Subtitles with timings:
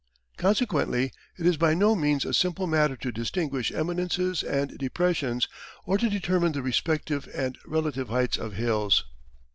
[0.35, 5.47] Consequently, it is by no means a simple matter to distinguish eminences and depressions,
[5.85, 9.05] or to determine the respective and relative heights of hills.